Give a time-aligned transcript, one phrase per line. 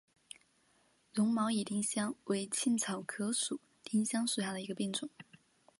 [1.13, 3.33] 绒毛野丁香为茜草科野
[3.83, 5.07] 丁香属下的一个变种。